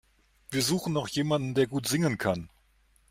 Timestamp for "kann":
2.17-2.49